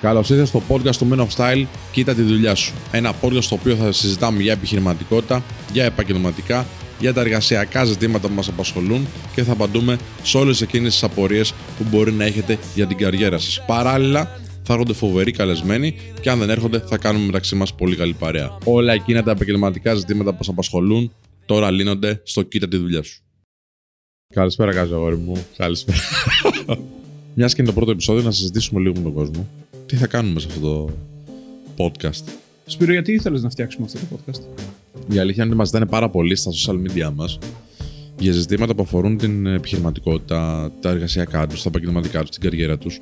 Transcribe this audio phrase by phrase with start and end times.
[0.00, 1.66] Καλώς ήρθατε στο podcast του Men of Style.
[1.92, 2.74] Κοίτα τη δουλειά σου.
[2.92, 5.42] Ένα podcast στο οποίο θα συζητάμε για επιχειρηματικότητα,
[5.72, 6.66] για επαγγελματικά,
[7.00, 11.52] για τα εργασιακά ζητήματα που μας απασχολούν και θα απαντούμε σε όλες εκείνες τις απορίες
[11.52, 13.64] που μπορεί να έχετε για την καριέρα σας.
[13.66, 18.12] Παράλληλα, θα έρχονται φοβεροί καλεσμένοι και αν δεν έρχονται, θα κάνουμε μεταξύ μας πολύ καλή
[18.12, 18.58] παρέα.
[18.64, 21.12] Όλα εκείνα τα επαγγελματικά ζητήματα που σας απασχολούν
[21.46, 23.22] τώρα λύνονται στο κοίτα τη δουλειά σου.
[24.34, 25.46] Καλησπέρα, Καζαγόρι μου.
[25.56, 25.98] Καλησπέρα.
[27.34, 29.48] Μιας και είναι το πρώτο επεισόδιο, να συζητήσουμε λίγο με τον κόσμο.
[29.90, 30.90] Τι θα κάνουμε σε αυτό το
[31.76, 32.24] podcast;
[32.66, 34.40] Σπύρο, γιατί ήθελες να φτιάξουμε αυτό το podcast;
[35.14, 37.38] Η αλήθεια είναι ότι μας ζητάνε πάρα πολύ στα social media μας
[38.18, 43.00] για ζητήματα που αφορούν την επιχειρηματικότητα, τα εργασιακά τους, τα επαγγελματικά τους, την καριέρα τους.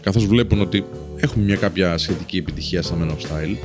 [0.00, 0.84] Καθώς βλέπουν ότι
[1.16, 3.56] έχουμε μια κάποια σχετική επιτυχία στα Men of Style,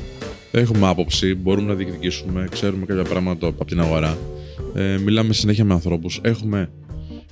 [0.51, 4.17] έχουμε άποψη, μπορούμε να διεκδικήσουμε, ξέρουμε κάποια πράγματα από την αγορά.
[4.75, 6.19] Ε, μιλάμε συνέχεια με ανθρώπους.
[6.23, 6.69] Έχουμε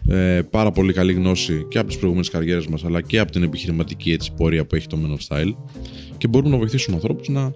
[0.07, 3.43] ε, πάρα πολύ καλή γνώση και από τις προηγούμενες καριέρες μας, αλλά και από την
[3.43, 5.55] επιχειρηματική έτσι, πορεία που έχει το Men of Style
[6.17, 7.53] και μπορούμε να βοηθήσουμε ανθρώπους να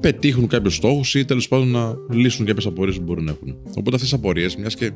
[0.00, 3.56] πετύχουν κάποιους στόχους ή τέλος πάντων να λύσουν κάποιες απορίες που μπορούν να έχουν.
[3.68, 4.92] Οπότε αυτές τι απορίες, μιας και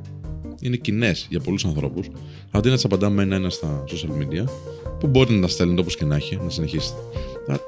[0.60, 2.06] είναι κοινές για πολλούς ανθρώπους,
[2.50, 4.44] αντί να τις απαντάμε ένα-ένα στα social media,
[5.00, 6.98] που μπορείτε να τα στέλνετε όπως και να έχει, να συνεχίσετε.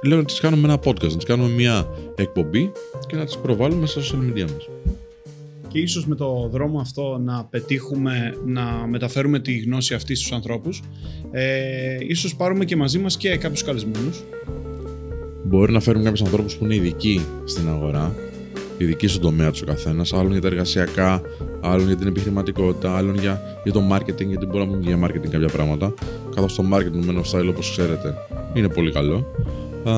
[0.02, 2.72] Λέω να τις κάνουμε ένα podcast, να τις κάνουμε μια εκπομπή
[3.06, 4.68] και να τις προβάλλουμε στα social media μας
[5.72, 10.82] και ίσως με το δρόμο αυτό να πετύχουμε να μεταφέρουμε τη γνώση αυτή στους ανθρώπους
[11.30, 14.24] ε, ίσως πάρουμε και μαζί μας και κάποιους καλεσμένους
[15.44, 18.14] Μπορεί να φέρουμε κάποιους ανθρώπους που είναι ειδικοί στην αγορά
[18.82, 21.22] ειδικοί στον τομέα τους ο καθένας, άλλον για τα εργασιακά,
[21.60, 25.30] άλλον για την επιχειρηματικότητα, άλλον για, για το marketing, γιατί μπορούμε να πούμε για marketing
[25.30, 25.94] κάποια πράγματα.
[26.34, 28.14] Καθώς το marketing Men of Style, όπως ξέρετε,
[28.54, 29.26] είναι πολύ καλό.
[29.84, 29.92] Α,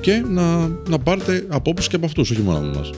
[0.00, 2.90] και να, να πάρετε απόψει και από αυτούς, όχι μόνο από εμάς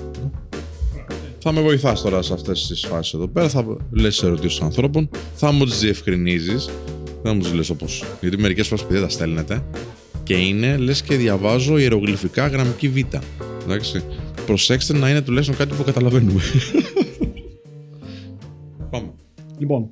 [1.47, 3.49] θα με βοηθάς τώρα σε αυτές τις φάσεις εδώ πέρα.
[3.49, 6.71] Θα λες ερωτήσεις των ανθρώπων, θα μου τις διευκρινίζεις.
[7.23, 7.87] Δεν μου τις λες όπω.
[8.21, 9.65] Γιατί μερικές φορές παιδιά τα στέλνετε
[10.23, 12.97] και είναι λες και διαβάζω ιερογλυφικά γραμμική Β.
[13.63, 14.05] Εντάξει.
[14.47, 16.41] Προσέξτε να είναι τουλάχιστον κάτι που καταλαβαίνουμε.
[18.91, 19.13] Πάμε.
[19.59, 19.91] Λοιπόν,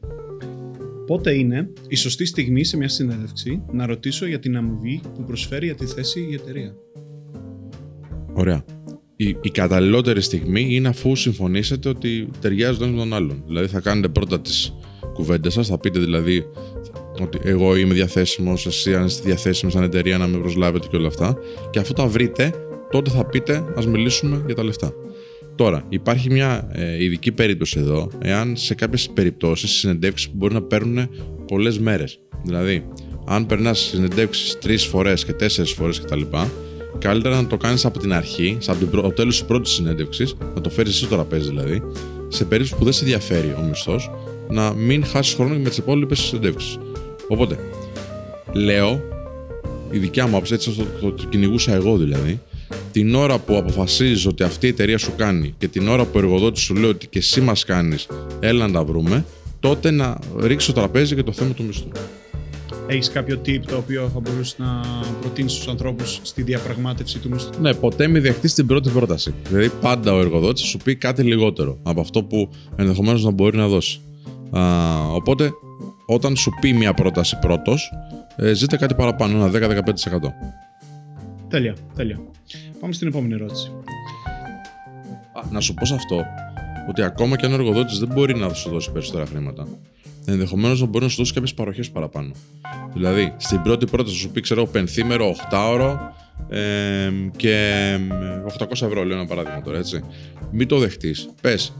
[1.06, 5.66] πότε είναι η σωστή στιγμή σε μια συνέντευξη να ρωτήσω για την αμοιβή που προσφέρει
[5.66, 6.74] για τη θέση η εταιρεία;
[8.32, 8.64] Ωραία
[9.22, 13.42] η, η καταλληλότερη στιγμή είναι αφού συμφωνήσετε ότι ταιριάζει με τον άλλον.
[13.46, 14.74] Δηλαδή θα κάνετε πρώτα τις
[15.12, 16.44] κουβέντες σας, θα πείτε δηλαδή
[17.20, 21.06] ότι εγώ είμαι διαθέσιμος, εσύ αν είστε διαθέσιμοι σαν εταιρεία να με προσλάβετε και όλα
[21.06, 21.36] αυτά.
[21.70, 22.52] Και αφού τα βρείτε,
[22.90, 24.92] τότε θα πείτε ας μιλήσουμε για τα λεφτά.
[25.54, 30.62] Τώρα, υπάρχει μια ε, ειδική περίπτωση εδώ, εάν σε κάποιες περιπτώσεις συνεντεύξεις που μπορεί να
[30.62, 31.08] παίρνουν
[31.46, 32.18] πολλές μέρες.
[32.44, 32.84] Δηλαδή,
[33.26, 36.22] αν περνάς συνεντεύξεις τρεις φορές και τέσσερις φορές κτλ.,
[36.98, 40.70] καλύτερα να το κάνεις από την αρχή, από το τέλος της πρώτης συνέντευξης, να το
[40.70, 41.82] φέρεις εσύ στο τραπέζι δηλαδή,
[42.28, 44.10] σε περίπτωση που δεν σε ενδιαφέρει ο μισθός,
[44.48, 46.78] να μην χάσεις χρόνο με τις υπόλοιπες συνέντευξει.
[47.28, 47.58] Οπότε,
[48.52, 49.00] λέω,
[49.90, 52.40] η δικιά μου άποψη, έτσι το, το, το, κυνηγούσα εγώ δηλαδή,
[52.92, 56.18] την ώρα που αποφασίζεις ότι αυτή η εταιρεία σου κάνει και την ώρα που ο
[56.18, 58.06] εργοδότης σου λέει ότι και εσύ μας κάνεις,
[58.40, 59.24] έλα να τα βρούμε,
[59.60, 61.88] τότε να ρίξεις το τραπέζι και το θέμα του μισθού.
[62.92, 64.80] Έχεις κάποιο tip το οποίο θα μπορούσες να
[65.20, 67.60] προτείνεις στους ανθρώπους στη διαπραγμάτευση του μισθού.
[67.60, 69.34] Ναι, ποτέ μην δεχτείς την πρώτη πρόταση.
[69.48, 73.68] Δηλαδή, πάντα ο εργοδότης σου πει κάτι λιγότερο από αυτό που ενδεχομένως να μπορεί να
[73.68, 74.00] δώσει.
[74.50, 74.62] Α,
[75.12, 75.50] οπότε,
[76.06, 77.92] όταν σου πει μια πρόταση πρώτος,
[78.36, 80.32] ε, ζείτε κάτι παραπάνω, ένα 10-15%.
[81.48, 82.20] Τέλεια, τέλεια.
[82.80, 83.70] Πάμε στην επόμενη ερώτηση.
[85.34, 86.24] Α, να σου πω σε αυτό,
[86.88, 89.66] ότι ακόμα και αν ο εργοδότης δεν μπορεί να σου δώσει περισσότερα χρήματα,
[90.24, 92.32] ενδεχομένως να μπορεί να σου δώσει κάποιες παροχές παραπάνω.
[92.92, 95.98] Δηλαδή, στην πρώτη πρόταση σου πει, ξέρω, πενθήμερο, 8ωρο
[96.48, 97.96] ε, και
[98.58, 100.04] 800 ευρώ, λέω ένα παράδειγμα τώρα, έτσι.
[100.50, 101.28] Μην το δεχτείς.
[101.40, 101.74] Πες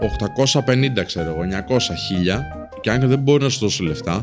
[0.00, 4.22] 850, ξέρω εγώ, 900, 1000 και αν δεν μπορεί να σου δώσει λεφτά,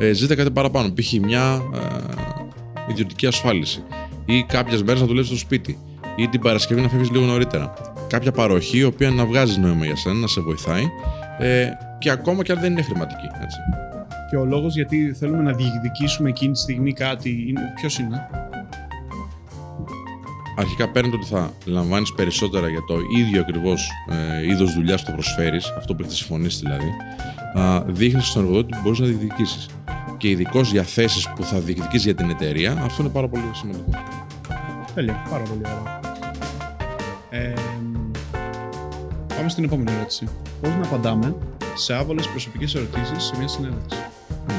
[0.00, 0.92] ε, ζείτε κάτι παραπάνω.
[0.92, 1.12] Π.χ.
[1.12, 3.82] μια ε, ιδιωτική ασφάλιση
[4.24, 5.78] ή κάποιες μέρες να δουλεύει στο σπίτι
[6.16, 7.72] ή την Παρασκευή να φεύγεις λίγο νωρίτερα.
[8.08, 10.84] Κάποια παροχή η οποία να βγάζει νόημα για σένα, να σε βοηθάει
[11.38, 13.26] ε, και ακόμα και αν δεν είναι χρηματική.
[13.42, 13.58] Έτσι.
[14.30, 18.28] Και ο λόγος γιατί θέλουμε να διεκδικήσουμε εκείνη τη στιγμή κάτι, ποιος είναι;
[20.58, 25.12] Αρχικά παίρνει ότι θα λαμβάνεις περισσότερα για το ίδιο ακριβώς ε, είδος δουλειάς που το
[25.12, 26.90] προσφέρεις, αυτό που έχεις συμφωνήσει δηλαδή.
[27.86, 29.66] Δείχνεις στον εργοδότη που μπορείς να διεκδικήσεις.
[30.16, 33.90] Και ειδικώς για θέσεις που θα διεκδικήσεις για την εταιρεία, αυτό είναι πάρα πολύ σημαντικό.
[34.94, 36.00] Τέλεια, πάρα πολύ ωραία.
[37.30, 37.52] Ε,
[39.36, 40.28] πάμε στην επόμενη ερώτηση.
[40.60, 41.34] Πώς να απαντάμε
[41.76, 43.98] σε άβολες προσωπικές ερωτήσεις σε μια συνέντευξη.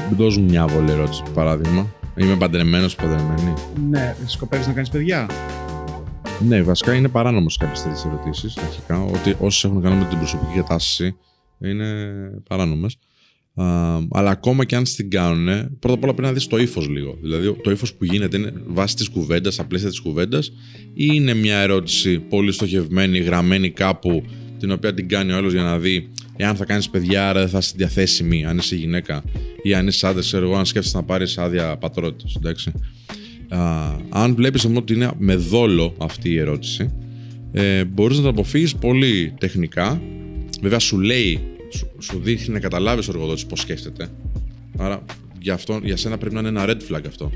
[0.08, 1.94] Μην δώσουμε μια άβολη ερώτηση, παράδειγμα.
[2.16, 3.52] Είμαι παντρεμένος, παντρεμένη.
[3.88, 5.26] Ναι, σκοπεύεις να κάνεις παιδιά;
[6.48, 8.56] Ναι, βασικά είναι παράνομο κάποιες τέτοιες ερωτήσεις.
[8.56, 11.16] Αρχικά, ότι όσες έχουν να κάνουν με την προσωπική κατάσταση
[11.60, 11.86] είναι
[12.48, 12.98] παράνομες.
[14.10, 17.18] αλλά ακόμα και αν την κάνουν, πρώτα απ' όλα πρέπει να δεις το ύφος λίγο.
[17.20, 20.52] Δηλαδή, το ύφος που γίνεται είναι βάσει της κουβέντας, στα πλαίσια της κουβέντας,
[20.94, 24.24] ή είναι μια ερώτηση πολύ στοχευμένη, γραμμένη κάπου,
[24.58, 26.10] την οποία την κάνει ο άλλος για να δει
[26.40, 29.22] εάν θα κάνεις παιδιά, άρα δεν θα είσαι διαθέσιμη, αν είσαι γυναίκα,
[29.62, 32.34] ή αν είσαι άντρας, ξέρω εγώ, αν σκέφτεσαι να πάρεις άδεια πατρότητας.
[32.34, 32.72] Εντάξει.
[34.08, 36.90] αν βλέπεις ότι είναι με δόλο αυτή η ερώτηση,
[37.52, 40.00] ε, μπορείς να το αποφύγεις πολύ τεχνικά.
[40.60, 41.40] Βέβαια, σου λέει
[41.72, 44.08] σου, σου δείχνει να καταλάβεις ο εργοδότης πώς σκέφτεται.
[44.78, 45.04] Άρα
[45.40, 47.32] για, αυτό, για σένα πρέπει να είναι ένα red flag αυτό.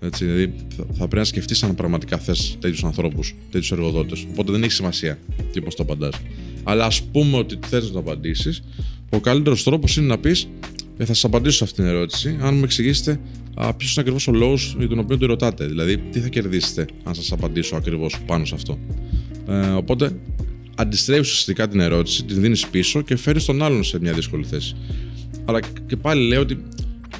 [0.00, 4.26] Έτσι, δηλαδή θα, θα πρέπει να σκεφτείς αν πραγματικά θες τέτοιους ανθρώπους, τέτοιους εργοδότες.
[4.30, 5.18] Οπότε δεν έχει σημασία
[5.52, 6.14] τι πώς το απαντάς.
[6.62, 8.62] Αλλά ας πούμε ότι θες να το απαντήσεις,
[9.10, 10.48] ο καλύτερος τρόπος είναι να πεις
[10.96, 13.20] ε, θα σας απαντήσω σε αυτήν την ερώτηση, αν μου εξηγήσετε
[13.54, 15.66] ποιος είναι ακριβώς ο λόγος για τον οποίο το ρωτάτε.
[15.66, 18.78] Δηλαδή, τι θα κερδίσετε αν σας απαντήσω ακριβώς πάνω σε αυτό.
[19.48, 20.10] Ε, οπότε,
[20.76, 24.76] αντιστρέφεις ουσιαστικά την ερώτηση, την δίνεις πίσω και φέρεις τον άλλον σε μια δύσκολη θέση.
[25.44, 26.62] Αλλά και πάλι λέω ότι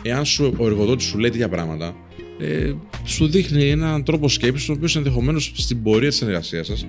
[0.02, 1.94] εάν σου, ο εργοδότης σου λέει τέτοια πράγματα,
[2.40, 2.72] ε,
[3.04, 6.86] σου δείχνει έναν τρόπο σκέψης, ο οποίος ενδεχομένως στην πορεία της εργασίας σας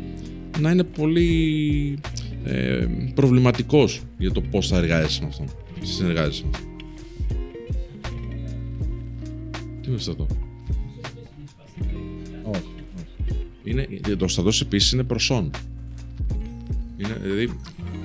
[0.60, 2.00] να είναι πολύ
[2.44, 5.48] ε, προβληματικός για το πώς θα εργάζεσαι με αυτόν.
[5.82, 6.72] Συνεργάζεσαι με αυτόν.
[9.82, 10.28] Τι είναι αυτό.
[12.44, 12.74] Όχι.
[13.64, 13.88] Είναι,
[14.18, 15.52] το στρατός επίσης είναι προσόν.
[16.98, 17.50] Είναι, δηλαδή,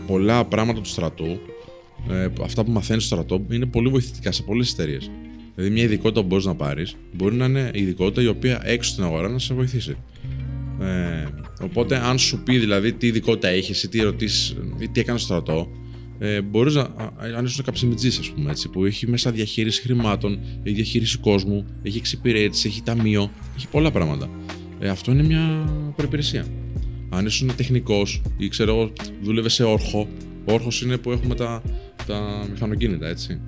[0.06, 1.40] πολλά πράγματα του στρατού,
[2.10, 5.10] ε, αυτά που μαθαίνεις στο στρατό, είναι πολύ βοηθητικά σε πολλές εταιρείες.
[5.54, 9.04] Δηλαδή, μια ειδικότητα που μπορείς να πάρεις μπορεί να είναι ειδικότητα η οποία έξω στην
[9.04, 9.96] αγορά να σε βοηθήσει.
[10.80, 11.24] Ε,
[11.60, 15.34] οπότε, αν σου πει δηλαδή τι ειδικότητα έχεις ή τι ερωτήσεις ή τι έκανες στο
[15.34, 15.70] στρατό,
[16.18, 16.88] ε, μπορείς να.
[17.36, 21.98] Αν είσαι καψιμιτζή, ας πούμε, έτσι, που έχει μέσα διαχείριση χρημάτων, έχει διαχείριση κόσμου, έχει
[21.98, 24.30] εξυπηρέτηση, έχει ταμείο, έχει πολλά πράγματα.
[24.78, 26.46] Ε, αυτό είναι μια προπηρεσία.
[27.08, 30.08] Αν ήσουν τεχνικός ή ξέρω εγώ, δούλευες σε όρχο.
[30.44, 31.62] Ο όρχος είναι που έχουμε τα,
[32.06, 33.40] τα μηχανοκίνητα, έτσι.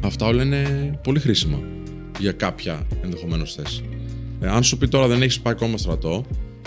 [0.00, 1.60] Αυτά όλα είναι πολύ χρήσιμα
[2.18, 3.84] για κάποια ενδεχομένως θέση.
[4.40, 6.26] Ε, αν σου πει τώρα δεν έχεις πάει ακόμα στρατό,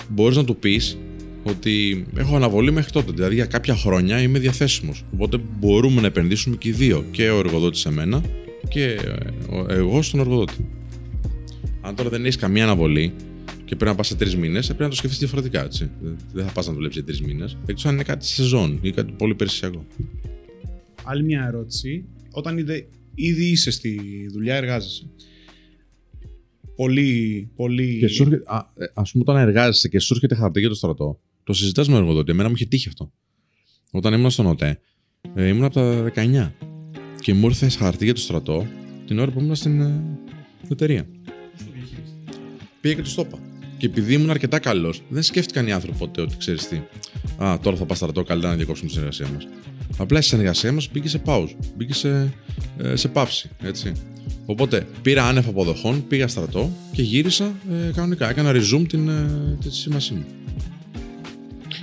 [0.09, 0.97] μπορείς να του πεις
[1.43, 3.11] ότι έχω αναβολή μέχρι τότε.
[3.11, 5.03] Δηλαδή για κάποια χρόνια είμαι διαθέσιμος.
[5.13, 7.05] Οπότε μπορούμε να επενδύσουμε και οι δύο.
[7.11, 8.21] Και ο εργοδότης σε μένα
[8.69, 8.99] και
[9.67, 10.53] εγώ στον εργοδότη.
[11.81, 13.13] Αν τώρα δεν έχεις καμία αναβολή
[13.65, 15.63] και πρέπει να πας σε τρεις μήνες, πρέπει να το σκεφτείς διαφορετικά.
[15.63, 15.89] Έτσι.
[16.33, 17.57] Δεν θα πας να δουλέψεις για τρεις μήνες.
[17.65, 19.85] Εκτός αν είναι κάτι σεζόν ή κάτι πολύ περισσότερο.
[21.03, 22.05] Άλλη μια ερώτηση.
[22.31, 22.57] Όταν
[23.15, 23.99] ήδη είσαι στη
[24.31, 25.09] δουλειά, εργάζεσαι.
[26.77, 27.97] Πολύ, πολύ.
[27.99, 30.75] Και σου έρχεται, α, ε, ας πούμε, όταν εργάζεσαι και σου έρχεται χαρτί για το
[30.75, 32.31] στρατό, το συζητάς με εργοδότη.
[32.31, 33.11] Εμένα μου είχε τύχει αυτό.
[33.91, 34.79] Όταν ήμουν στον ΟΤΕ,
[35.35, 36.53] ε, ήμουν από τα 19
[37.21, 38.67] και μου ήρθε χαρτί για το στρατό
[39.07, 40.19] την ώρα που ήμουν στην ε,
[40.69, 41.07] εταιρεία.
[42.81, 43.39] Πήγα και του το είπα.
[43.77, 46.81] Και επειδή ήμουν αρκετά καλός, δεν σκέφτηκαν οι άνθρωποι ποτέ ότι ξέρεις τι.
[47.43, 49.47] Α, τώρα θα πας στρατό, καλύτερα να διακόψουμε τη συνεργασία μας.
[49.97, 52.33] Απλά η συνεργασία μας μπήκε σε pause, μπήκε σε,
[52.77, 53.49] ε, σε παύση.
[53.61, 53.91] Έτσι.
[54.49, 58.29] Οπότε πήρα άνευ αποδοχών, πήγα στρατό και γύρισα ε, κανονικά.
[58.29, 60.25] Έκανα resume την, ε, τη σήμασή μου.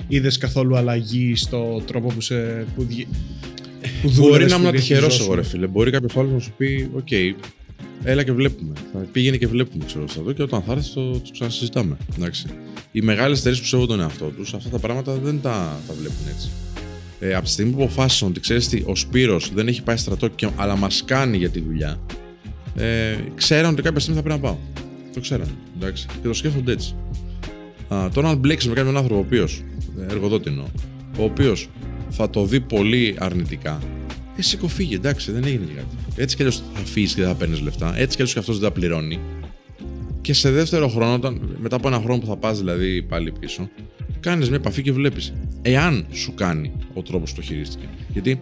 [0.07, 2.35] Είδες καθόλου αλλαγή στο τρόπο που σε.
[2.75, 2.87] Που,
[4.01, 5.67] που Μπορεί να ήμουν τυχερός εγώ, ρε φίλε.
[5.67, 7.11] Μπορεί κάποιος άλλος να σου πει: Οκ,
[8.03, 8.73] έλα και βλέπουμε.
[8.93, 11.97] Θα πήγαινε και βλέπουμε, ξέρω στρατό και όταν θα έρθει το, το ξανασυζητάμε.
[12.15, 12.45] Εντάξει.
[12.91, 16.27] Οι μεγάλες εταιρείες που σέβονται τον εαυτό τους, αυτά τα πράγματα δεν τα, τα βλέπουν
[16.35, 16.49] έτσι
[17.19, 20.27] ε, από τη στιγμή που αποφάσισαν ότι ξέρεις τι, ο Σπύρος δεν έχει πάει στρατό,
[20.27, 21.99] και, αλλά μας κάνει για τη δουλειά,
[22.75, 24.57] ε, ξέραν ότι κάποια στιγμή θα πρέπει να πάω.
[25.13, 25.47] Το ξέραν.
[25.75, 26.05] Εντάξει.
[26.21, 26.95] Και το σκέφτονται έτσι.
[27.93, 29.63] Α, τώρα, αν μπλέξεις με κάποιον άνθρωπο, ο οποίος,
[30.09, 30.65] εργοδότη εννοώ,
[31.17, 31.69] ο οποίος
[32.09, 33.79] θα το δει πολύ αρνητικά,
[34.37, 35.95] εσύ κοφύγει, εντάξει, δεν έγινε κάτι.
[36.15, 37.87] Έτσι κι αλλιώς θα φύγεις και δεν θα παίρνεις λεφτά.
[37.87, 39.19] Έτσι κι αλλιώς και αυτός δεν τα πληρώνει.
[40.21, 43.69] Και σε δεύτερο χρόνο, όταν, μετά από ένα χρόνο που θα πας δηλαδή πάλι πίσω,
[44.19, 47.85] κάνεις μια επαφή και βλέπεις εάν σου κάνει ο τρόπος που το χειρίστηκε.
[48.07, 48.41] Γιατί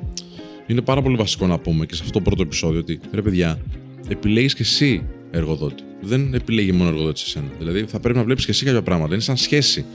[0.67, 3.59] είναι πάρα πολύ βασικό να πούμε και σε αυτό το πρώτο επεισόδιο ότι ρε παιδιά,
[4.07, 5.83] επιλέγεις και εσύ εργοδότη.
[6.01, 7.45] Δεν επιλέγει μόνο εργοδότη σε σένα.
[7.57, 9.13] Δηλαδή θα πρέπει να βλέπεις και εσύ κάποια πράγματα.
[9.13, 9.85] Είναι σαν σχέση.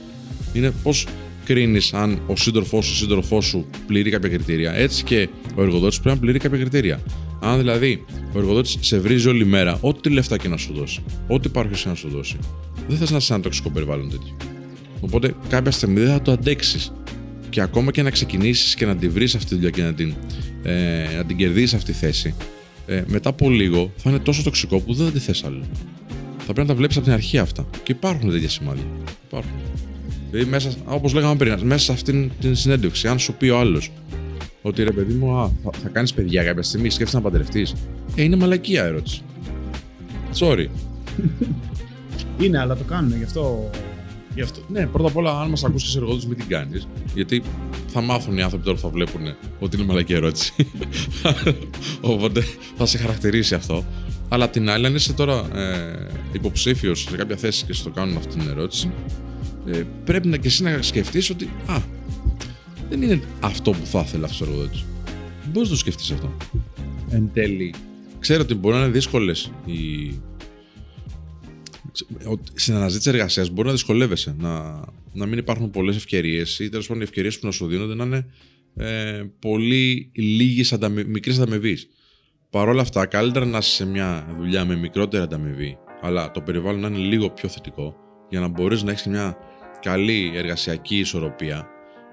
[0.53, 1.07] Είναι πώς
[1.45, 4.73] κρίνεις αν ο σύντροφός σου, ο σύντροφός σου πληρεί κάποια κριτήρια.
[4.73, 7.01] Έτσι και ο εργοδότης πρέπει να πληρεί κάποια κριτήρια.
[7.41, 11.47] Αν δηλαδή ο εργοδότης σε βρίζει όλη μέρα, ό,τι λεφτά και να σου δώσει, ό,τι
[11.47, 12.37] υπάρχεις να σου δώσει,
[12.87, 14.37] δεν θες να είσαι ένα τοξικό περιβάλλον τέτοιο.
[14.99, 16.93] Οπότε κάποια στιγμή δεν θα το αντέξεις.
[17.49, 20.13] Και ακόμα και να ξεκινήσεις και να τη βρεις αυτή τη δουλειά και να την,
[20.63, 22.35] ε, να την κερδίσεις αυτή τη θέση,
[22.89, 25.63] ε, μετά από λίγο θα είναι τόσο τοξικό που δεν θα τη θες άλλο.
[26.37, 27.65] Θα πρέπει να τα βλέπεις από την αρχή αυτά.
[27.83, 28.83] Και υπάρχουν τέτοια σημάδια.
[29.27, 29.51] Υπάρχουν.
[30.31, 33.91] Δηλαδή, μέσα, όπως λέγαμε πριν, μέσα σε αυτήν την συνέντευξη, αν σου πει ο άλλος
[34.61, 37.73] ότι ρε παιδί μου, α, θα, θα κάνεις παιδιά κάποια στιγμή, σκέφτεσαι να παντρευτείς.
[38.15, 39.21] Ε, είναι μαλακία ερώτηση.
[40.39, 40.65] Sorry.
[42.43, 43.69] είναι, αλλά το κάνουν, γι' αυτό
[44.35, 46.87] Γι αυτό, ναι, πρώτα απ' όλα, αν μας ακούσει εργοδότης, μην την κάνεις.
[47.15, 47.41] Γιατί
[47.89, 49.21] θα μάθουν οι άνθρωποι τώρα που θα βλέπουν
[49.59, 50.53] ότι είναι μαλακή ερώτηση.
[52.01, 52.43] Οπότε
[52.77, 53.85] θα σε χαρακτηρίσει αυτό.
[54.29, 57.89] Αλλά απ' την άλλη, αν είσαι τώρα ε, υποψήφιος σε κάποια θέση και σου το
[57.89, 58.91] κάνουν αυτή την ερώτηση,
[59.65, 61.77] ε, πρέπει να και εσύ να σκεφτείς ότι α,
[62.89, 64.83] δεν είναι αυτό που θα ήθελε αυτό ο εργοδότη.
[65.45, 66.37] Μπορείς να το σκεφτείς αυτό.
[67.09, 67.73] Εν τέλει,
[68.19, 69.73] ξέρω ότι μπορεί να είναι δύσκολες οι.
[72.53, 77.01] Στην αναζήτηση εργασίας μπορεί να δυσκολεύεσαι, να, να μην υπάρχουν πολλές ευκαιρίες ή τέλος πάντων
[77.01, 78.25] οι ευκαιρίες που να σου δίνονται να είναι
[78.75, 81.87] ε, πολύ λίγες ανταμε, μικρέ ανταμοιβής.
[82.49, 86.79] Παρ' όλα αυτά, καλύτερα να είσαι σε μια δουλειά με μικρότερη ανταμοιβή, αλλά το περιβάλλον
[86.79, 87.95] να είναι λίγο πιο θετικό,
[88.29, 89.37] για να μπορείς να έχεις μια
[89.81, 91.67] καλή εργασιακή ισορροπία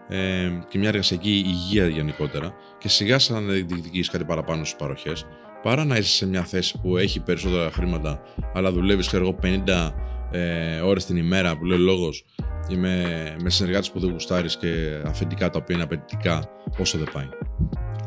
[0.08, 5.26] ε, και μια εργασιακή υγεία γενικότερα και σιγά σαν να διεκδικήσει κάτι παραπάνω στις παροχές,
[5.62, 8.20] παρά να είσαι σε μια θέση που έχει περισσότερα χρήματα,
[8.54, 9.90] αλλά δουλεύεις, ξέρω εγώ, 50
[10.30, 12.24] ε, ώρες την ημέρα που λέει λόγος
[12.68, 13.04] ή με,
[13.42, 16.48] με συνεργάτες που δεν γουστάρεις και αφεντικά τα οποία είναι απαιτητικά,
[16.78, 17.28] όσο δεν πάει.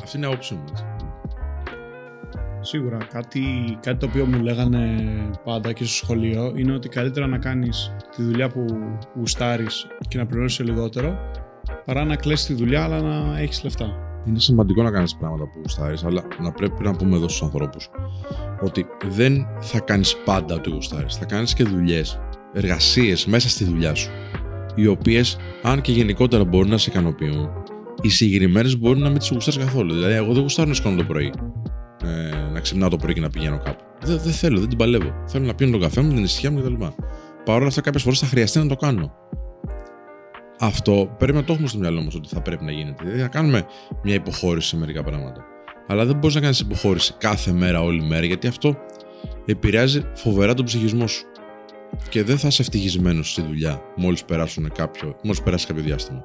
[0.03, 0.63] Αυτή είναι η άποψή μου.
[0.70, 0.84] Έτσι.
[2.62, 2.98] Σίγουρα.
[2.98, 3.41] Κάτι,
[3.82, 5.06] κάτι το οποίο μου λέγανε
[5.44, 8.65] πάντα και στο σχολείο είναι ότι καλύτερα να κάνεις τη δουλειά που
[9.15, 11.20] γουστάρεις και να πληρώνεις λιγότερο
[11.86, 14.08] παρά να κλέσει τη δουλειά αλλά να έχεις λεφτά.
[14.27, 17.89] Είναι σημαντικό να κάνεις πράγματα που γουστάρεις, αλλά να πρέπει να πούμε εδώ στους ανθρώπους
[18.61, 21.15] ότι δεν θα κάνεις πάντα ό,τι γουστάρεις.
[21.15, 22.19] Θα κάνεις και δουλειές,
[22.53, 24.09] εργασίες μέσα στη δουλειά σου,
[24.75, 27.49] οι οποίες, αν και γενικότερα μπορούν να σε ικανοποιούν,
[28.01, 29.93] οι συγκεκριμένες μπορεί να μην τις γουστάρεις καθόλου.
[29.93, 31.31] Δηλαδή, εγώ δεν γουστάρω να σηκώνω το πρωί
[32.03, 33.83] ε, να ξυπνάω το πρωί και να πηγαίνω κάπου.
[34.01, 35.13] Δεν, δεν θέλω, δεν την παλεύω.
[35.25, 36.85] Θέλω να πίνω τον καφέ μου, την ησυχία μου κτλ.
[37.45, 39.11] Παρ' όλα αυτά, κάποιες φορές θα χρειαστεί να το κάνω.
[40.59, 43.03] Αυτό πρέπει να το έχουμε στο μυαλό μας ότι θα πρέπει να γίνεται.
[43.03, 43.65] Δηλαδή, να κάνουμε
[44.03, 45.45] μια υποχώρηση σε μερικά πράγματα.
[45.87, 48.77] Αλλά δεν μπορείς να κάνεις υποχώρηση κάθε μέρα, όλη μέρα, γιατί αυτό
[49.45, 51.23] επηρεάζει φοβερά τον ψυχισμό σου.
[52.09, 54.25] Και δεν θα είσαι ευτυχισμένος στη δουλειά μόλις
[54.73, 56.23] κάποιο, μόλις περάσει κάποιο διάστημα.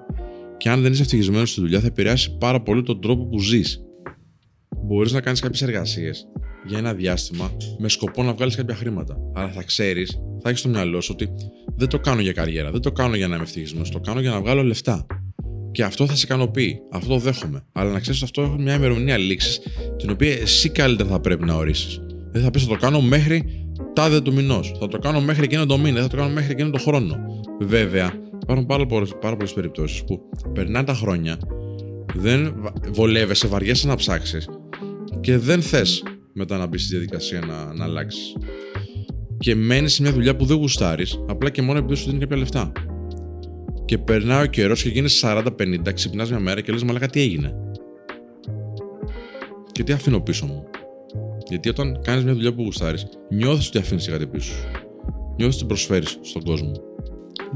[0.57, 3.85] Και αν δεν είσαι ευτυχισμένος στη δουλειά, θα επηρεάσει πάρα πολύ τον τρόπο που ζεις
[4.85, 6.27] μπορείς να κάνεις κάποιες εργασίες
[6.67, 9.17] για ένα διάστημα με σκοπό να βγάλεις κάποια χρήματα.
[9.35, 11.29] Αλλά θα ξέρεις, θα έχεις στο μυαλό σου ότι
[11.77, 14.31] δεν το κάνω για καριέρα, δεν το κάνω για να είμαι ευτυχισμένος, το κάνω για
[14.31, 15.07] να βγάλω λεφτά.
[15.73, 16.79] Και αυτό θα σε ικανοποιεί.
[16.91, 17.65] Αυτό το δέχομαι.
[17.73, 19.61] Αλλά να ξέρεις ότι αυτό έχει μια ημερομηνία λήξης,
[19.97, 22.01] την οποία εσύ καλύτερα θα πρέπει να ορίσεις.
[22.33, 24.75] Δεν θα πεις θα το κάνω μέχρι τάδε του μηνός.
[24.81, 26.01] Θα το κάνω μέχρι εκείνο το μήνα.
[26.01, 27.17] Θα το κάνω μέχρι εκείνο το χρόνο.
[27.61, 28.13] Βέβαια,
[28.43, 30.21] υπάρχουν πάρα πολλές πάρα περιπτώσεις που
[30.53, 31.39] περνάνε τα χρόνια,
[32.15, 32.55] δεν
[32.93, 34.49] βολεύεσαι, βαριέσαι να ψάξεις
[35.21, 36.03] και δεν θες
[36.33, 38.37] μετά να μπεις στη διαδικασία να, να αλλάξεις.
[39.39, 42.37] Και μένεις σε μια δουλειά που δεν γουστάρεις, απλά και μόνο επειδή σου δίνει κάποια
[42.37, 42.73] λεφτά.
[43.85, 47.55] Και περνάει ο καιρός και γίνει 40-50, ξυπνάς μια μέρα και λες: Μαλάκα, τι έγινε;
[49.73, 50.65] Και τι αφήνω πίσω μου;
[51.49, 54.69] Γιατί όταν κάνεις μια δουλειά που γουστάρεις, νιώθεις ότι αφήνεις κάτι πίσω σου.
[55.37, 56.73] Νιώθεις ότι προσφέρεις στον κόσμο.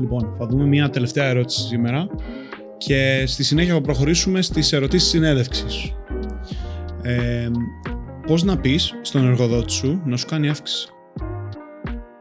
[0.00, 2.06] Λοιπόν, θα δούμε μια τελευταία ερώτηση σήμερα
[2.78, 5.94] και στη συνέχεια θα προχωρήσουμε στις ερωτήσεις συνέντευξης.
[7.02, 7.50] Ε,
[8.26, 10.88] πώς να πεις στον εργοδότη σου να σου κάνει αύξηση;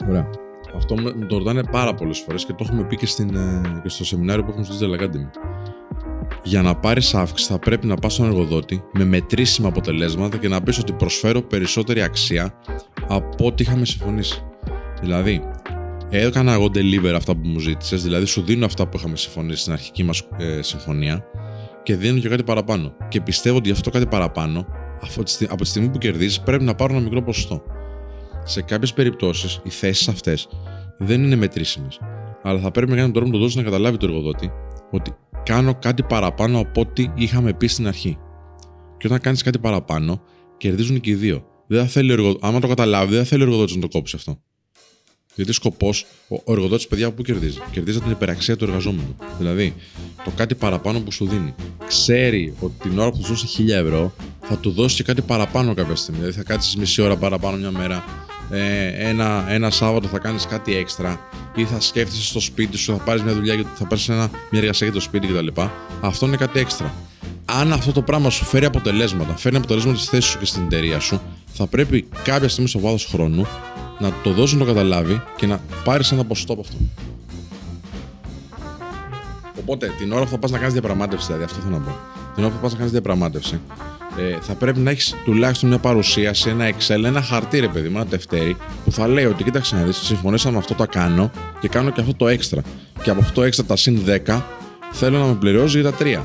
[0.10, 0.30] Ωραία.
[0.76, 3.90] Αυτό με το ρωτάνε πάρα πολλές φορές και το έχουμε πει και, στην, ε, και
[3.90, 5.30] στο σεμινάριο που έχουμε στο Digital Academy.
[6.44, 10.62] Για να πάρεις αύξηση, θα πρέπει να πας στον εργοδότη με μετρήσιμα αποτελέσματα και να
[10.62, 12.54] πεις ότι προσφέρω περισσότερη αξία
[13.08, 14.44] από ό,τι είχαμε συμφωνήσει.
[15.02, 15.42] Δηλαδή,
[16.10, 19.74] έκανα εγώ deliver αυτά που μου ζήτησες, δηλαδή σου δίνω αυτά που είχαμε συμφωνήσει στην
[19.74, 21.24] αρχική μας ε, συμφωνία
[21.84, 22.94] και δίνω και κάτι παραπάνω.
[23.08, 24.66] Και πιστεύω ότι αυτό κάτι παραπάνω,
[25.50, 27.64] από τη στιγμή που κερδίζεις, πρέπει να πάρω ένα μικρό ποσοστό.
[28.50, 30.48] Σε κάποιες περιπτώσεις, οι θέσεις αυτές
[30.98, 32.00] δεν είναι μετρήσιμες.
[32.44, 34.52] Αλλά θα πρέπει με έναν τρόπο να το δώσει να καταλάβει το εργοδότη
[34.92, 38.18] ότι κάνω κάτι παραπάνω από ό,τι είχαμε πει στην αρχή.
[38.98, 40.22] Και όταν κάνεις κάτι παραπάνω,
[40.58, 41.46] κερδίζουν και οι δύο.
[41.68, 44.16] Δεν θα θέλει ο Άμα το καταλάβει, δεν θα θέλει ο εργοδότης να το κόψει
[44.16, 44.42] αυτό.
[45.36, 46.06] Γιατί σκοπός,
[46.46, 49.16] ο εργοδότης, παιδιά, που κερδίζει; Κερδίζει την υπεραξία του εργαζόμενου.
[49.38, 49.74] Δηλαδή,
[50.24, 51.56] το κάτι παραπάνω που σου δίνει.
[51.88, 55.74] Ξέρει ότι την ώρα που σου δώσει 1000 ευρώ, θα του δώσει και κάτι παραπάνω
[55.74, 56.20] κάποια στιγμή.
[56.20, 58.04] Δηλαδή, θα κάτσεις μισή ώρα παραπάνω μια μέρα.
[58.50, 61.20] Ε, ένα, ένα Σάββατο θα κάνεις κάτι έξτρα
[61.56, 64.96] ή θα σκέφτεσαι στο σπίτι σου, θα πάρεις μια δουλειά, θα πάρεις μια εργασία για
[64.96, 65.62] το σπίτι κτλ.
[66.02, 66.94] Αυτό είναι κάτι έξτρα.
[67.46, 71.00] Αν αυτό το πράγμα σου φέρει αποτελέσματα, φέρνει αποτελέσματα στη θέση σου και στην εταιρεία
[71.00, 71.22] σου,
[71.54, 73.48] θα πρέπει κάποια στιγμή στο βάθος χρόνου
[74.00, 76.76] να το δώσεις να το καταλάβει και να πάρεις ένα ποσοστό από αυτό.
[79.60, 81.96] Οπότε την ώρα που θα πας να κάνεις διαπραγμάτευση, δηλαδή αυτό θέλω να πω.
[82.36, 83.60] Την ώρα που θα πας να κάνεις διαπραγμάτευση,
[84.18, 87.98] ε, θα πρέπει να έχεις τουλάχιστον μια παρουσίαση, ένα Excel, ένα χαρτί, ρε παιδί μου,
[87.98, 91.68] ένα τευτέρι, που θα λέει ότι κοίταξε να δεις, συμφωνήσαμε με αυτό το κάνω και
[91.68, 92.62] κάνω και αυτό το έξτρα.
[93.04, 94.42] Και από αυτό το έξτρα τα συν 10
[94.92, 96.24] θέλω να με πληρώσει για τα 3.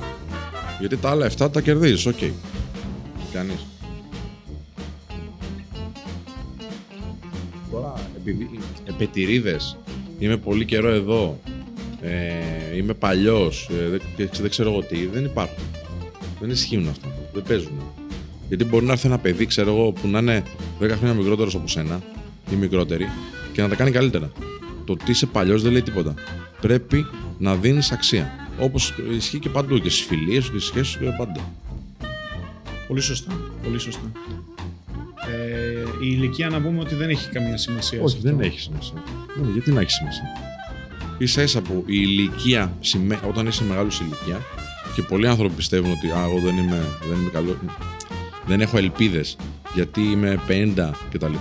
[0.80, 2.14] Γιατί τα άλλα 7 τα κερδίζεις, OK.
[2.20, 2.30] Okay.
[3.32, 3.58] Κάνει.
[7.70, 8.50] Τώρα, επειδή
[8.84, 9.76] επετηρίδες,
[10.18, 11.40] είμαι πολύ καιρό εδώ.
[12.00, 15.64] ε, είμαι παλιός, ε, δεν, δεν ξέρω εγώ τι, δεν υπάρχουν.
[16.40, 17.11] Δεν ισχύουν αυτά.
[17.32, 17.72] Δεν παίζουν.
[18.48, 20.42] Γιατί μπορεί να έρθει ένα παιδί, ξέρω εγώ, που να είναι
[20.80, 22.00] 10 χρόνια μικρότερος από σένα
[22.52, 23.08] ή μικρότερη
[23.52, 24.32] και να τα κάνει καλύτερα.
[24.84, 26.14] Το ότι είσαι παλιός δεν λέει τίποτα.
[26.60, 27.06] Πρέπει
[27.38, 28.30] να δίνεις αξία.
[28.60, 31.40] Όπως ισχύει και παντού και στις φιλίες και στις σχέσεις και παντού.
[32.88, 33.32] Πολύ σωστά.
[33.62, 34.12] Πολύ σωστά.
[35.30, 38.00] Ε, η ηλικία να πούμε ότι δεν έχει καμία σημασία.
[38.02, 38.36] Όχι, σε αυτό.
[38.36, 39.02] δεν έχει σημασία.
[39.42, 40.24] Ναι, γιατί να έχει σημασία.
[41.24, 44.40] σα ίσα που η ηλικία, σημαίνει- όταν είσαι μεγάλος ηλικία,
[44.94, 47.56] και πολλοί άνθρωποι πιστεύουν ότι Α, εγώ δεν είμαι, δεν είμαι καλό,
[48.46, 49.36] δεν έχω ελπίδες
[49.74, 51.34] γιατί είμαι 50 κτλ.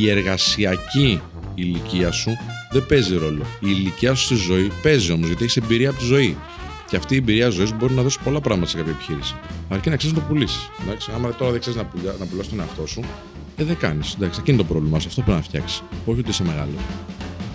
[0.00, 1.20] Η εργασιακή
[1.54, 2.30] ηλικία σου
[2.70, 3.42] δεν παίζει ρόλο.
[3.60, 6.36] Η ηλικία σου στη ζωή παίζει όμως γιατί έχεις εμπειρία από τη ζωή.
[6.88, 9.34] Και αυτή η εμπειρία ζωής μπορεί να δώσει πολλά πράγματα σε κάποια επιχείρηση.
[9.68, 10.70] Αρκεί να ξέρεις να το πουλήσεις.
[11.14, 13.00] Άμα τώρα δεν ξέρεις να, πουλά, να πουλάς τον εαυτό σου,
[13.56, 14.14] ε, δεν κάνεις.
[14.14, 15.08] Εντάξει, εκείνο είναι το πρόβλημά σου.
[15.08, 15.82] Αυτό πρέπει να φτιάξεις.
[16.04, 16.82] Όχι ότι είσαι μεγάλος.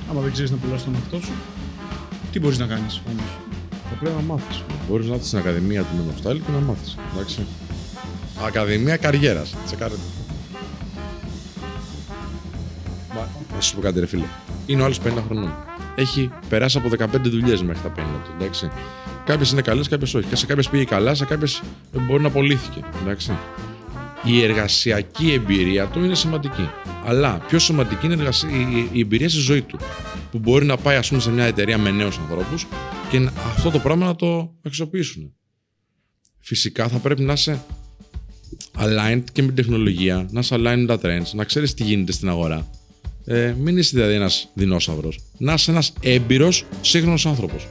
[0.10, 1.32] Άμα δεν ξέρεις να πουλάς τον εαυτό σου,
[2.32, 3.41] τι μπορείς να κάνεις όμως;
[3.92, 4.64] Θα πρέπει να μάθεις.
[4.90, 6.98] Μπορείς να έρθεις στην Ακαδημία του Mental και να μάθεις.
[7.14, 7.46] Εντάξει.
[8.46, 9.56] Ακαδημία καριέρας.
[9.66, 9.94] Τσεκάρε.
[13.16, 14.24] Μα, να σου πω κάτι, ρε φίλε.
[14.66, 15.54] Είναι ο άλλος 50 χρονών.
[15.96, 18.32] Έχει περάσει από 15 δουλειές μέχρι τα 50 του.
[18.40, 18.70] Εντάξει.
[19.26, 20.28] Κάποιες είναι καλές, κάποιες όχι.
[20.28, 22.80] Και σε κάποιες πήγε καλά, σε κάποιες μπορεί να απολύθηκε.
[23.02, 23.32] Εντάξει.
[24.24, 26.70] Η εργασιακή εμπειρία του είναι σημαντική.
[27.06, 29.80] Αλλά πιο σημαντική είναι η, εργασια- η- η εμπειρία στη ζωή του.
[30.32, 32.68] Που μπορεί να πάει, ας πούμε, σε μια εταιρεία με νέους ανθρώπους
[33.12, 35.34] και να- αυτό το πράγμα να το αξιοποιήσουν.
[36.40, 37.64] Φυσικά θα πρέπει να είσαι
[38.78, 42.12] aligned και με την τεχνολογία, να είσαι aligned με τα trends, να ξέρεις τι γίνεται
[42.12, 42.70] στην αγορά.
[43.26, 45.20] Ε, μην είσαι δηλαδή ένας δεινόσαυρος.
[45.38, 47.68] Να είσαι ένας έμπειρος σύγχρονος άνθρωπος.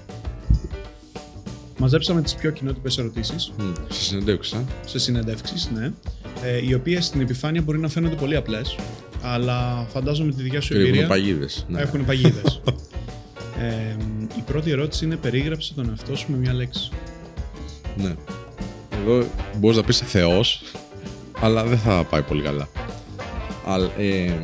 [1.78, 3.52] Μαζέψαμε τις πιο κοινότυπες ερωτήσεις
[3.88, 4.64] Σε συνεντεύξεις, ε.
[4.86, 5.92] σε συνεντεύξεις, ναι.
[6.44, 8.76] Ε, οι οποίες στην επιφάνεια μπορεί να φαίνονται πολύ απλές,
[9.22, 11.66] αλλά φαντάζομαι τη δικιά σου Έχουν εμπειρία παγίδες.
[11.68, 11.80] Ναι.
[11.80, 12.60] έχουν παγίδες.
[13.60, 14.19] ε, η
[14.50, 16.90] πρώτη ερώτηση είναι περίγραψε τον εαυτό σου με μια λέξη.
[17.96, 18.14] ναι.
[19.00, 19.26] Εδώ
[19.56, 20.62] μπορείς να πεις Θεός,
[21.40, 22.68] αλλά δεν θα πάει πολύ καλά.
[23.66, 24.38] Αλλά, ε,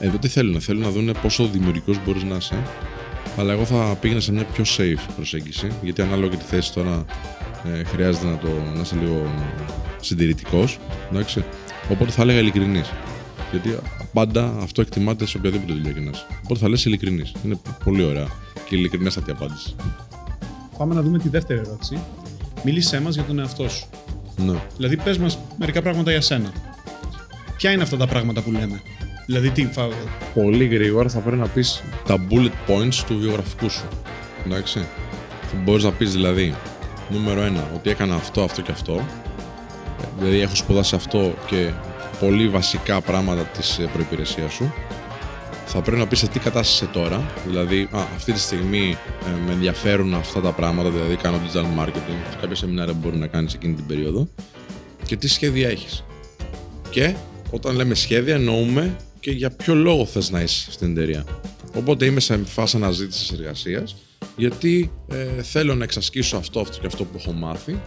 [0.00, 2.62] εδώ τι θέλουν, θέλουν να δουν πόσο δημιουργικός μπορείς να είσαι.
[3.36, 7.04] Αλλά εγώ θα πήγαινα σε μια πιο safe προσέγγιση, γιατί ανάλογα και τη θέση τώρα
[7.74, 9.32] ε, χρειάζεται να, το, να είσαι λίγο
[10.00, 10.78] συντηρητικός.
[11.90, 12.92] Οπότε θα έλεγα ειλικρινής.
[13.50, 13.78] Γιατί
[14.12, 16.26] πάντα αυτό εκτιμάται σε οποιαδήποτε δουλειά και να είσαι.
[16.44, 17.32] Οπότε θα λες ειλικρινής.
[17.44, 18.26] Είναι πολύ ωραία
[18.68, 19.74] και ειλικρινέστατη απάντηση.
[20.78, 21.98] Πάμε να δούμε τη δεύτερη ερώτηση.
[22.64, 23.86] Μίλησέ μας για τον εαυτό σου.
[24.36, 24.58] Ναι.
[24.76, 26.52] Δηλαδή, πες μας μερικά πράγματα για σένα.
[27.56, 28.82] Ποια είναι αυτά τα πράγματα που λέμε;
[29.26, 29.66] Δηλαδή, τι.
[29.66, 29.88] Φα...
[30.34, 33.88] πολύ γρήγορα θα πρέπει να πεις τα bullet points του βιογραφικού σου.
[34.46, 34.86] Εντάξει.
[35.42, 36.54] Θα μπορείς να πεις δηλαδή,
[37.10, 38.94] νούμερο ένα, ότι έκανα αυτό, αυτό και αυτό.
[38.94, 41.70] Ε, Δηλαδή έχω σπουδάσει αυτό και
[42.20, 44.72] πολύ βασικά πράγματα της ε, προϋπηρεσίας σου.
[45.70, 47.30] Θα πρέπει να πεις σε τι κατάσταση είσαι τώρα.
[47.46, 52.36] Δηλαδή, α, αυτή τη στιγμή ε, με ενδιαφέρουν αυτά τα πράγματα, δηλαδή κάνω digital marketing,
[52.40, 54.28] κάποια σεμινάρια που μπορεί να κάνεις εκείνη την περίοδο.
[55.06, 56.04] Και τι σχέδια έχεις.
[56.90, 57.14] Και
[57.50, 61.24] όταν λέμε σχέδια, εννοούμε και για ποιο λόγο θες να είσαι στην εταιρεία.
[61.76, 63.96] Οπότε είμαι σε φάση αναζήτησης εργασίας,
[64.36, 67.80] γιατί ε, θέλω να εξασκήσω αυτό, αυτό και αυτό που έχω μάθει.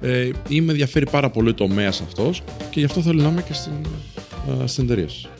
[0.00, 3.42] Ε, ή με ενδιαφέρει πάρα πολύ ο τομέας αυτός και γι' αυτό θέλω να είμαι
[3.42, 3.72] και στην,
[4.62, 5.35] ε, στην εταιρεία σας.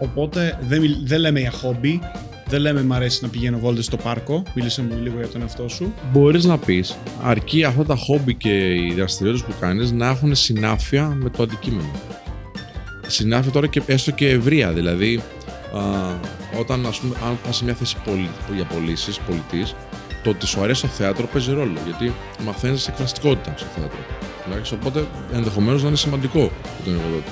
[0.00, 2.00] Οπότε δεν, μιλ- δεν λέμε για χόμπι.
[2.46, 4.42] Δεν λέμε μ' αρέσει να πηγαίνω βόλτες στο πάρκο.
[4.54, 5.92] Μίλησε μου λίγο για τον εαυτό σου.
[6.12, 11.06] Μπορείς να πεις, αρκεί αυτά τα χόμπι και οι δραστηριότητες που κάνεις να έχουν συνάφεια
[11.22, 11.90] με το αντικείμενο.
[13.06, 14.72] Συνάφεια τώρα και έστω και ευρεία.
[14.72, 15.22] Δηλαδή,
[15.76, 15.80] α,
[16.60, 19.74] όταν ας πούμε, αν πας σε μια θέση πολι, για πωλήσεις, πολιτής,
[20.22, 21.78] το ότι σου αρέσει το θέατρο παίζει ρόλο.
[21.84, 22.12] Γιατί
[22.44, 23.98] μαθαίνεις εκφραστικότητα στο θέατρο.
[24.48, 27.30] Εντάξει, οπότε ενδεχομένως να είναι σημαντικό για τον εργοδότη.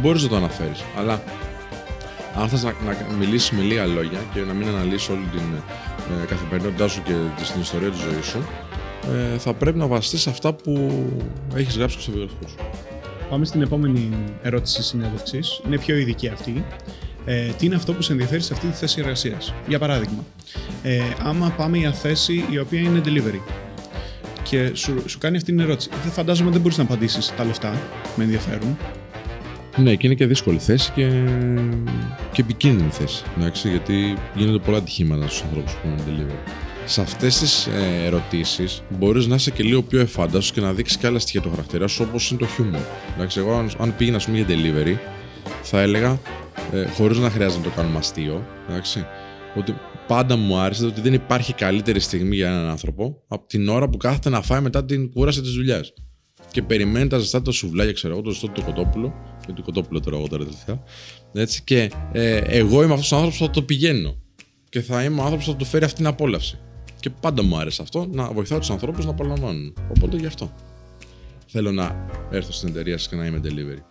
[0.00, 0.80] Μπορείς να το αναφέρεις.
[0.98, 1.22] Αλλά
[2.40, 2.72] αν θες να,
[3.10, 5.42] να μιλήσεις με λίγα λόγια και να μην αναλύσει όλη την
[6.22, 8.38] ε, καθημερινότητά σου και τη- την ιστορία της ζωής σου,
[9.34, 10.90] ε, θα πρέπει να βασιστείς σε αυτά που
[11.54, 12.56] έχεις γράψει και στο βιογραφικό σου.
[13.30, 14.08] Πάμε στην επόμενη
[14.42, 15.60] ερώτηση συνέντευξης.
[15.66, 16.64] Είναι πιο ειδική αυτή.
[17.24, 20.24] Ε, τι είναι αυτό που σε ενδιαφέρει σε αυτή τη θέση εργασίας; Για παράδειγμα,
[20.82, 23.40] ε, άμα πάμε για θέση η οποία είναι delivery
[24.42, 27.80] και σου, σου κάνει αυτή την ερώτηση, δεν φαντάζομαι δεν μπορείς να απαντήσεις τα λεφτά.
[28.16, 28.76] Με ενδιαφέρουν.
[29.76, 31.08] Ναι, και είναι και δύσκολη θέση και,
[32.32, 33.24] και επικίνδυνη θέση.
[33.38, 36.50] Εντάξει, γιατί γίνονται πολλά ατυχήματα στους ανθρώπους που κάνουν delivery.
[36.84, 40.96] Σε αυτές τις ε, ερωτήσεις μπορείς να είσαι και λίγο πιο εφάνταστος και να δείξεις
[40.96, 42.80] και άλλα στοιχεία του χαρακτήρα σου, όπως είναι το χιούμορ.
[43.14, 44.96] Εντάξει, εγώ αν, αν πήγαινα ας πούμε, για delivery,
[45.62, 46.20] θα έλεγα,
[46.72, 49.06] ε, χωρίς να χρειάζεται να το κάνουμε αστείο, εντάξει,
[49.56, 49.74] ότι
[50.06, 53.96] πάντα μου άρεσε ότι δεν υπάρχει καλύτερη στιγμή για έναν άνθρωπο από την ώρα που
[53.96, 55.92] κάθεται να φάει μετά την κούραση της δουλειάς.
[56.50, 59.14] Και περιμένει τα ζεστά του σουβλάκια, ξέρω εγώ, το ζεστό του κοτόπουλο.
[59.46, 60.82] Και το κοτόπουλο τώρα εγώ τώρα τελευταία.
[61.32, 64.16] Έτσι, και ε, εγώ είμαι αυτός ο άνθρωπος που θα το πηγαίνω.
[64.68, 66.58] Και θα είμαι ο άνθρωπος που θα του φέρει αυτή την απόλαυση.
[67.00, 69.74] Και πάντα μου άρεσε αυτό να βοηθάω τους ανθρώπους να απολαμβάνουν.
[69.96, 70.52] Οπότε γι' αυτό
[71.46, 73.82] θέλω να έρθω στην εταιρεία σας και να είμαι delivery.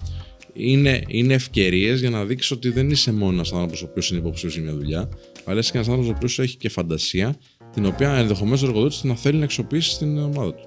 [0.53, 4.19] Είναι, είναι ευκαιρίες για να δείξει ότι δεν είσαι μόνο ένας άνθρωπος ο οποίος είναι
[4.19, 5.09] υποψήφιος για μια δουλειά,
[5.45, 7.35] αλλά είσαι και ένας άνθρωπος ο οποίος έχει και φαντασία,
[7.73, 10.63] την οποία ενδεχομένως ο εργοδότης να θέλει να αξιοποιήσει στην ομάδα του.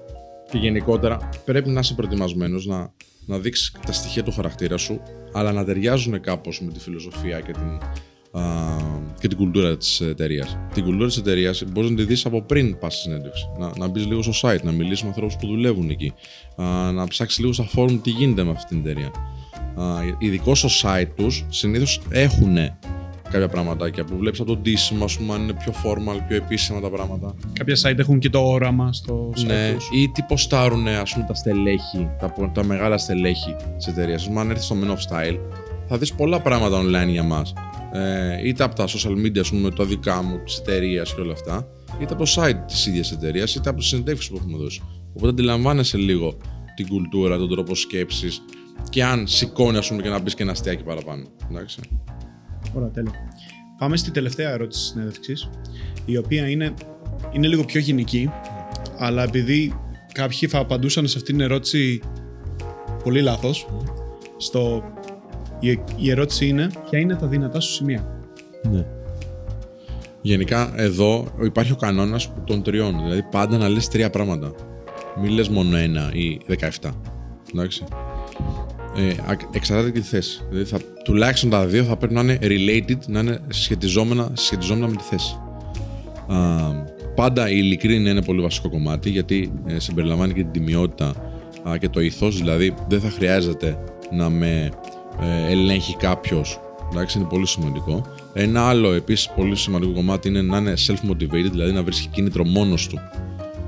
[0.51, 2.93] Και γενικότερα πρέπει να είσαι προετοιμασμένος να,
[3.25, 5.01] να δείξεις τα στοιχεία του χαρακτήρα σου,
[5.33, 7.79] αλλά να ταιριάζουν κάπως με τη φιλοσοφία και την,
[8.41, 8.77] α,
[9.19, 10.57] και την κουλτούρα της εταιρείας.
[10.73, 13.45] Την κουλτούρα της εταιρείας μπορείς να τη δεις από πριν πας στη συνέντευξη.
[13.59, 16.13] Να, να μπεις λίγο στο site, να μιλήσεις με ανθρώπους που δουλεύουν εκεί,
[16.55, 19.11] α, να ψάξεις λίγο στα φόρουμ τι γίνεται με αυτή την εταιρεία.
[19.75, 22.57] Α, ειδικό στο site τους συνήθως έχουν
[23.33, 26.79] κάποια πραγματάκια που βλέπεις από τον ντύσιμο, ας πούμε, αν είναι πιο formal, πιο επίσημα
[26.81, 27.35] τα πράγματα.
[27.53, 29.89] Κάποια site έχουν και το όραμα στο site Ναι, τους.
[29.93, 34.23] ή τι ποστάρουν ας πούμε, τα στελέχη, τα, τα μεγάλα στελέχη της εταιρείας.
[34.23, 35.37] Α πούμε, αν έρθεις στο Men of Style,
[35.87, 37.53] θα δεις πολλά πράγματα online για μας.
[37.93, 41.33] Ε, είτε από τα social media, ας πούμε, τα δικά μου, της εταιρείας και όλα
[41.33, 41.67] αυτά,
[42.01, 44.81] είτε από το site της ίδιας εταιρείας, είτε από τις συνεντεύξεις που έχουμε δώσει.
[45.09, 46.37] Οπότε αντιλαμβάνεσαι λίγο
[46.75, 48.41] την κουλτούρα, τον τρόπο σκέψης
[48.89, 51.23] και αν σηκώνει, ας πούμε, και να μπεις και ένα αστείακι παραπάνω.
[51.51, 51.79] Εντάξει.
[52.73, 53.11] Ωραία, τέλεια.
[53.77, 55.49] Πάμε στη τελευταία ερώτηση της συνέντευξης,
[56.05, 56.73] η οποία είναι,
[57.31, 58.29] είναι λίγο πιο γενική,
[58.97, 59.79] αλλά επειδή
[60.13, 62.01] κάποιοι θα απαντούσαν σε αυτήν την ερώτηση
[63.03, 63.67] πολύ λάθος,
[64.37, 64.83] στο,
[65.59, 68.19] η, η ερώτηση είναι ποια είναι τα δυνατά σου σημεία;
[68.71, 68.85] Ναι.
[70.21, 73.01] Γενικά εδώ υπάρχει ο κανόνας των τριών.
[73.03, 74.51] Δηλαδή πάντα να λες τρία πράγματα.
[75.21, 76.39] Μην λες μόνο ένα ή
[76.81, 76.91] 17.
[77.53, 77.83] Εντάξει.
[78.95, 80.41] Ε, α- εξαρτάται και τη θέση.
[80.49, 84.95] Δηλαδή θα, τουλάχιστον τα δύο θα πρέπει να είναι related, να είναι σχετιζόμενα, σχετιζόμενα με
[84.95, 85.37] τη θέση.
[86.27, 86.37] Α,
[87.15, 91.13] πάντα η ειλικρίνεια είναι πολύ βασικό κομμάτι γιατί ε, συμπεριλαμβάνει και την τιμιότητα
[91.69, 92.37] α, και το ήθος.
[92.37, 93.77] Δηλαδή δεν θα χρειάζεται
[94.11, 94.69] να με
[95.21, 96.59] ε, ελέγχει κάποιος.
[96.91, 98.05] Εντάξει, είναι πολύ σημαντικό.
[98.33, 102.87] Ένα άλλο επίσης πολύ σημαντικό κομμάτι είναι να είναι self-motivated, δηλαδή να βρίσκει κίνητρο μόνος
[102.87, 102.99] του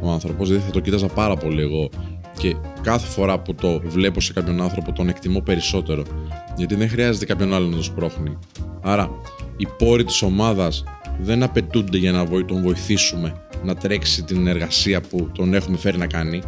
[0.01, 0.47] ο άνθρωπος.
[0.47, 1.89] Δηλαδή θα το κοίταζα πάρα πολύ εγώ
[2.37, 6.03] και κάθε φορά που το βλέπω σε κάποιον άνθρωπο τον εκτιμώ περισσότερο.
[6.57, 8.37] Γιατί δεν χρειάζεται κάποιον άλλο να το σπρώχνει.
[8.81, 9.09] Άρα,
[9.57, 10.83] οι πόροι της ομάδας
[11.19, 15.97] δεν απαιτούνται για να βοη- τον βοηθήσουμε να τρέξει την εργασία που τον έχουμε φέρει
[15.97, 16.41] να κάνει.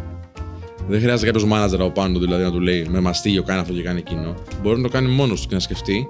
[0.88, 3.72] Δεν χρειάζεται κάποιος μάνατζερ από πάνω του δηλαδή να του λέει με μαστίγιο κάνει αυτό
[3.72, 4.34] και κάνει εκείνο.
[4.62, 6.08] Μπορεί να το κάνει μόνος του και να σκεφτεί.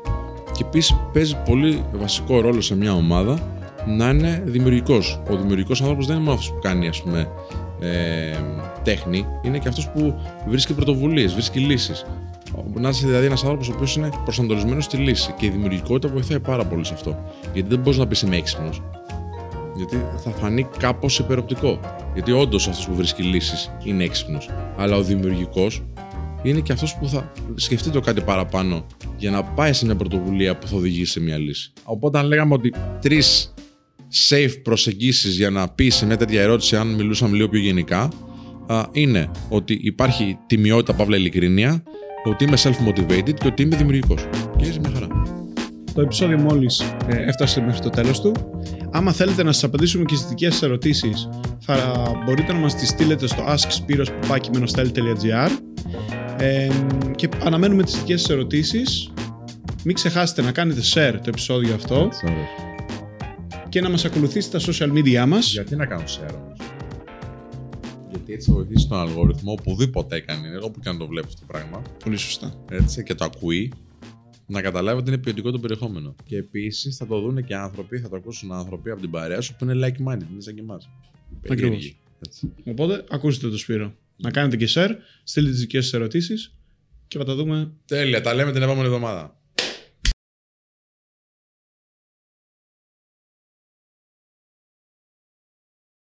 [0.52, 3.38] Και επίσης παίζει πολύ βασικό ρόλο σε μια ομάδα
[3.86, 5.20] να είναι δημιουργικός.
[5.30, 7.28] Ο δημιουργικός άνθρωπος δεν είναι μόνος αυτό που κάνει, ας πούμε,
[7.80, 8.36] ε,
[8.82, 10.14] τέχνη, είναι και αυτός που
[10.48, 12.04] βρίσκει πρωτοβουλίες, βρίσκει λύσεις.
[12.74, 15.34] Να είσαι δηλαδή ένας άνθρωπος ο οποίος είναι προσανατολισμένος στη λύση.
[15.38, 17.24] Και η δημιουργικότητα βοηθάει πάρα πολύ σε αυτό.
[17.52, 18.82] Γιατί δεν μπορείς να πεις είμαι έξυπνος.
[19.76, 21.80] Γιατί θα φανεί κάπως υπεροπτικό.
[22.14, 24.50] Γιατί όντως αυτός που βρίσκει λύσεις είναι έξυπνος.
[24.76, 25.82] Αλλά ο δημιουργικός
[26.42, 28.86] είναι και αυτός που θα σκεφτεί το κάτι παραπάνω
[29.16, 31.72] για να πάει σε μια πρωτοβουλία που θα οδηγήσει σε μια λύση.
[31.84, 33.54] Οπότε, αν λέγαμε ότι τρεις
[34.30, 38.08] safe προσεγγίσεις για να πει σε μια τέτοια ερώτηση, αν μιλούσαμε λίγο πιο γενικά,
[38.66, 41.82] α, είναι ότι υπάρχει τιμιότητα, παύλα ειλικρίνεια,
[42.24, 44.28] ότι είμαι self-motivated και ότι είμαι δημιουργικός.
[44.56, 45.06] Και είσαι μια χαρά.
[45.94, 48.32] Το επεισόδιο μόλις ε, έφτασε μέχρι το τέλος του.
[48.90, 52.88] Άμα θέλετε να σας απαντήσουμε και στις δικές σας ερωτήσεις, θα μπορείτε να μας τις
[52.88, 55.50] στείλετε στο askspiros.gr
[56.38, 56.68] ε,
[57.16, 59.12] και αναμένουμε τις δικές σας ερωτήσεις.
[59.84, 62.08] Μην ξεχάσετε να κάνετε share το επεισόδιο αυτό
[63.78, 65.52] και να μας ακολουθήσετε στα social media μας.
[65.52, 66.58] Γιατί να κάνω share όμως;
[68.10, 71.46] Γιατί έτσι θα βοηθήσει τον αλγόριθμο οπουδήποτε έκανε, όπου και αν το βλέπει αυτό το
[71.46, 72.54] πράγμα, Πολύ σωστά.
[72.70, 73.72] έτσι, και το ακούει,
[74.46, 76.14] να καταλάβει ότι είναι ποιοτικό το περιεχόμενο.
[76.24, 79.56] Και επίσης θα το δουν και άνθρωποι, θα το ακούσουν άνθρωποι από την παρέα σου
[79.56, 80.88] που είναι like-minded, είναι σαν και εμάς.
[81.50, 81.96] Ακριβώς.
[82.64, 83.94] Οπότε ακούστε το Σπύρο.
[84.16, 84.90] Να κάνετε και share,
[85.24, 86.54] στείλτε τις δικές σας ερωτήσεις
[87.08, 89.37] και θα τα δούμε Τέλεια, τα λέμε την επόμενη εβδομάδα.